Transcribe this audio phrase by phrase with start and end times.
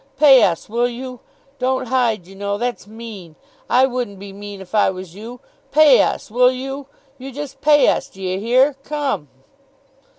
[0.17, 1.19] Pay us, will you?
[1.59, 3.35] Don't hide, you know; that's mean.
[3.69, 5.41] I wouldn't be mean if I was you.
[5.69, 6.87] Pay us, will you?
[7.19, 8.73] You just pay us, d'ye hear?
[8.83, 9.27] Come!